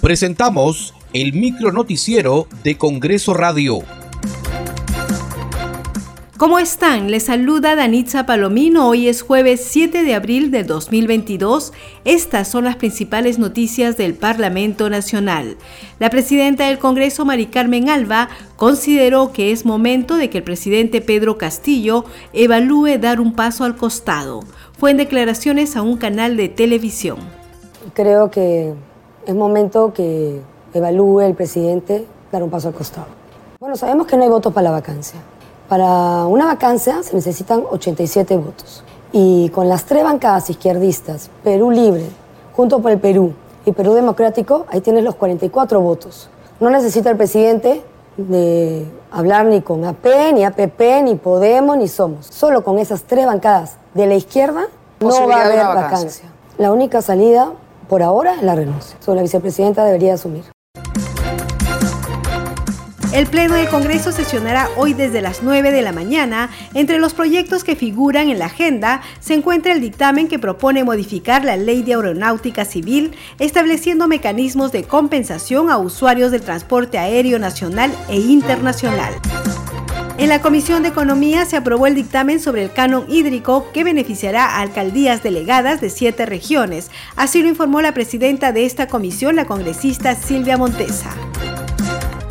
Presentamos 0.00 0.94
el 1.12 1.32
micro 1.32 1.70
noticiero 1.72 2.48
de 2.64 2.76
Congreso 2.76 3.34
Radio. 3.34 3.84
¿Cómo 6.42 6.58
están? 6.58 7.08
Les 7.12 7.26
saluda 7.26 7.76
Danitza 7.76 8.26
Palomino. 8.26 8.88
Hoy 8.88 9.06
es 9.06 9.22
jueves 9.22 9.64
7 9.64 10.02
de 10.02 10.16
abril 10.16 10.50
de 10.50 10.64
2022. 10.64 11.72
Estas 12.04 12.48
son 12.48 12.64
las 12.64 12.74
principales 12.74 13.38
noticias 13.38 13.96
del 13.96 14.14
Parlamento 14.14 14.90
Nacional. 14.90 15.56
La 16.00 16.10
presidenta 16.10 16.66
del 16.66 16.80
Congreso, 16.80 17.24
Mari 17.24 17.46
Carmen 17.46 17.88
Alba, 17.88 18.28
consideró 18.56 19.32
que 19.32 19.52
es 19.52 19.64
momento 19.64 20.16
de 20.16 20.30
que 20.30 20.38
el 20.38 20.44
presidente 20.44 21.00
Pedro 21.00 21.38
Castillo 21.38 22.06
evalúe 22.32 22.98
dar 22.98 23.20
un 23.20 23.34
paso 23.34 23.62
al 23.62 23.76
costado. 23.76 24.40
Fue 24.82 24.90
en 24.90 24.96
declaraciones 24.96 25.76
a 25.76 25.82
un 25.82 25.96
canal 25.96 26.36
de 26.36 26.48
televisión. 26.48 27.18
Creo 27.94 28.32
que 28.32 28.74
es 29.24 29.32
momento 29.32 29.92
que 29.92 30.40
evalúe 30.74 31.20
el 31.20 31.34
presidente 31.34 32.04
dar 32.32 32.42
un 32.42 32.50
paso 32.50 32.66
al 32.66 32.74
costado. 32.74 33.06
Bueno, 33.60 33.76
sabemos 33.76 34.08
que 34.08 34.16
no 34.16 34.24
hay 34.24 34.28
votos 34.28 34.52
para 34.52 34.64
la 34.64 34.70
vacancia. 34.72 35.20
Para 35.68 36.26
una 36.26 36.46
vacancia 36.46 37.00
se 37.04 37.14
necesitan 37.14 37.62
87 37.70 38.36
votos. 38.36 38.82
Y 39.12 39.50
con 39.50 39.68
las 39.68 39.84
tres 39.84 40.02
bancadas 40.02 40.50
izquierdistas, 40.50 41.30
Perú 41.44 41.70
Libre, 41.70 42.06
Junto 42.56 42.82
por 42.82 42.90
el 42.90 42.98
Perú 42.98 43.34
y 43.64 43.70
Perú 43.70 43.94
Democrático, 43.94 44.66
ahí 44.68 44.80
tienes 44.80 45.04
los 45.04 45.14
44 45.14 45.80
votos. 45.80 46.28
No 46.58 46.70
necesita 46.70 47.08
el 47.08 47.16
presidente 47.16 47.82
de 48.16 48.86
hablar 49.10 49.46
ni 49.46 49.62
con 49.62 49.84
AP, 49.84 50.06
ni 50.34 50.44
APP, 50.44 51.02
ni 51.02 51.14
Podemos, 51.14 51.76
ni 51.76 51.88
Somos. 51.88 52.26
Solo 52.26 52.62
con 52.62 52.78
esas 52.78 53.02
tres 53.04 53.26
bancadas 53.26 53.76
de 53.94 54.06
la 54.06 54.14
izquierda 54.14 54.66
no 55.00 55.28
va 55.28 55.42
a 55.42 55.44
haber 55.46 55.58
vacancia. 55.58 56.28
La 56.58 56.72
única 56.72 57.02
salida 57.02 57.52
por 57.88 58.02
ahora 58.02 58.36
la 58.42 58.54
renuncia. 58.54 58.96
So, 59.00 59.14
la 59.14 59.22
vicepresidenta 59.22 59.84
debería 59.84 60.14
asumir. 60.14 60.51
El 63.12 63.26
Pleno 63.26 63.56
del 63.56 63.68
Congreso 63.68 64.10
sesionará 64.10 64.70
hoy 64.74 64.94
desde 64.94 65.20
las 65.20 65.42
9 65.42 65.70
de 65.70 65.82
la 65.82 65.92
mañana. 65.92 66.48
Entre 66.72 66.98
los 66.98 67.12
proyectos 67.12 67.62
que 67.62 67.76
figuran 67.76 68.30
en 68.30 68.38
la 68.38 68.46
agenda 68.46 69.02
se 69.20 69.34
encuentra 69.34 69.74
el 69.74 69.82
dictamen 69.82 70.28
que 70.28 70.38
propone 70.38 70.82
modificar 70.82 71.44
la 71.44 71.58
ley 71.58 71.82
de 71.82 71.94
aeronáutica 71.94 72.64
civil, 72.64 73.12
estableciendo 73.38 74.08
mecanismos 74.08 74.72
de 74.72 74.84
compensación 74.84 75.70
a 75.70 75.76
usuarios 75.76 76.30
del 76.30 76.40
transporte 76.40 76.96
aéreo 76.96 77.38
nacional 77.38 77.92
e 78.08 78.16
internacional. 78.16 79.12
En 80.16 80.30
la 80.30 80.40
Comisión 80.40 80.82
de 80.82 80.88
Economía 80.88 81.44
se 81.44 81.58
aprobó 81.58 81.86
el 81.86 81.94
dictamen 81.94 82.40
sobre 82.40 82.62
el 82.62 82.72
canon 82.72 83.04
hídrico 83.10 83.70
que 83.74 83.84
beneficiará 83.84 84.46
a 84.46 84.60
alcaldías 84.60 85.22
delegadas 85.22 85.82
de 85.82 85.90
siete 85.90 86.24
regiones. 86.24 86.90
Así 87.16 87.42
lo 87.42 87.48
informó 87.50 87.82
la 87.82 87.92
presidenta 87.92 88.52
de 88.52 88.64
esta 88.64 88.86
comisión, 88.86 89.36
la 89.36 89.44
congresista 89.44 90.14
Silvia 90.14 90.56
Montesa 90.56 91.14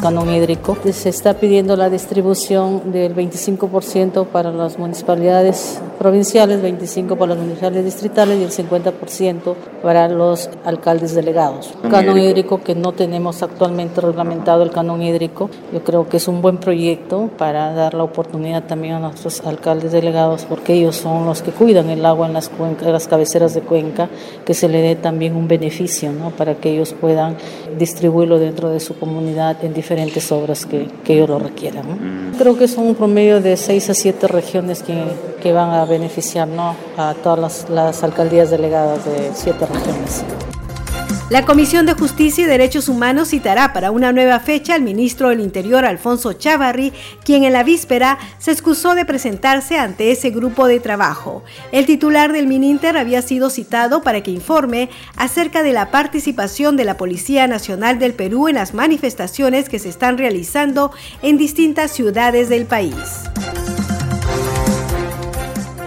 canon 0.00 0.32
hídrico. 0.34 0.76
Se 0.92 1.08
está 1.08 1.34
pidiendo 1.34 1.76
la 1.76 1.90
distribución 1.90 2.90
del 2.90 3.14
25% 3.14 4.26
para 4.26 4.50
las 4.50 4.78
municipalidades 4.78 5.80
provinciales, 5.98 6.62
25% 6.62 7.16
para 7.16 7.34
las 7.34 7.38
municipalidades 7.38 7.84
distritales 7.84 8.38
y 8.38 8.44
el 8.44 8.50
50% 8.50 9.54
para 9.82 10.08
los 10.08 10.48
alcaldes 10.64 11.14
delegados. 11.14 11.74
Canon 11.90 12.18
hídrico 12.18 12.62
que 12.62 12.74
no 12.74 12.92
tenemos 12.92 13.42
actualmente 13.42 14.00
reglamentado 14.00 14.62
el 14.62 14.70
canon 14.70 15.02
hídrico. 15.02 15.50
Yo 15.72 15.84
creo 15.84 16.08
que 16.08 16.16
es 16.16 16.28
un 16.28 16.40
buen 16.40 16.56
proyecto 16.56 17.28
para 17.36 17.72
dar 17.74 17.94
la 17.94 18.04
oportunidad 18.04 18.64
también 18.64 18.94
a 18.94 19.00
nuestros 19.00 19.40
alcaldes 19.42 19.92
delegados 19.92 20.46
porque 20.46 20.72
ellos 20.72 20.96
son 20.96 21.26
los 21.26 21.42
que 21.42 21.50
cuidan 21.50 21.90
el 21.90 22.04
agua 22.06 22.26
en 22.26 22.32
las 22.32 22.48
cuencas, 22.48 22.88
las 22.88 23.06
cabeceras 23.06 23.54
de 23.54 23.60
cuenca, 23.60 24.08
que 24.46 24.54
se 24.54 24.68
le 24.68 24.80
dé 24.80 24.96
también 24.96 25.36
un 25.36 25.46
beneficio, 25.46 26.12
¿no? 26.12 26.30
Para 26.30 26.54
que 26.54 26.70
ellos 26.70 26.94
puedan 26.98 27.36
distribuirlo 27.78 28.38
dentro 28.38 28.70
de 28.70 28.80
su 28.80 28.98
comunidad 28.98 29.62
en 29.62 29.74
diferentes 29.74 29.89
diferentes 29.90 30.30
obras 30.30 30.66
que, 30.66 30.86
que 31.02 31.14
ellos 31.14 31.28
lo 31.28 31.40
requieran. 31.40 32.32
Creo 32.38 32.56
que 32.56 32.68
son 32.68 32.86
un 32.86 32.94
promedio 32.94 33.40
de 33.40 33.56
seis 33.56 33.90
a 33.90 33.94
siete 33.94 34.28
regiones 34.28 34.84
que, 34.84 34.94
que 35.42 35.52
van 35.52 35.70
a 35.70 35.84
beneficiar 35.84 36.46
¿no? 36.46 36.76
a 36.96 37.14
todas 37.14 37.40
las, 37.40 37.70
las 37.70 38.04
alcaldías 38.04 38.50
delegadas 38.50 39.04
de 39.04 39.32
siete 39.34 39.66
regiones. 39.66 40.22
La 41.30 41.44
Comisión 41.44 41.86
de 41.86 41.94
Justicia 41.94 42.42
y 42.42 42.48
Derechos 42.48 42.88
Humanos 42.88 43.28
citará 43.28 43.72
para 43.72 43.92
una 43.92 44.12
nueva 44.12 44.40
fecha 44.40 44.74
al 44.74 44.82
ministro 44.82 45.28
del 45.28 45.38
Interior, 45.38 45.84
Alfonso 45.84 46.32
Chavarri, 46.32 46.92
quien 47.22 47.44
en 47.44 47.52
la 47.52 47.62
víspera 47.62 48.18
se 48.40 48.50
excusó 48.50 48.96
de 48.96 49.04
presentarse 49.04 49.78
ante 49.78 50.10
ese 50.10 50.30
grupo 50.30 50.66
de 50.66 50.80
trabajo. 50.80 51.44
El 51.70 51.86
titular 51.86 52.32
del 52.32 52.48
Mininter 52.48 52.96
había 52.96 53.22
sido 53.22 53.48
citado 53.48 54.02
para 54.02 54.24
que 54.24 54.32
informe 54.32 54.90
acerca 55.14 55.62
de 55.62 55.72
la 55.72 55.92
participación 55.92 56.76
de 56.76 56.84
la 56.84 56.96
Policía 56.96 57.46
Nacional 57.46 58.00
del 58.00 58.14
Perú 58.14 58.48
en 58.48 58.56
las 58.56 58.74
manifestaciones 58.74 59.68
que 59.68 59.78
se 59.78 59.88
están 59.88 60.18
realizando 60.18 60.90
en 61.22 61.38
distintas 61.38 61.92
ciudades 61.92 62.48
del 62.48 62.66
país. 62.66 62.96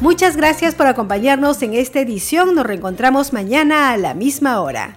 Muchas 0.00 0.36
gracias 0.36 0.76
por 0.76 0.86
acompañarnos 0.86 1.60
en 1.62 1.74
esta 1.74 1.98
edición. 1.98 2.54
Nos 2.54 2.66
reencontramos 2.66 3.32
mañana 3.32 3.90
a 3.90 3.96
la 3.96 4.14
misma 4.14 4.60
hora. 4.60 4.96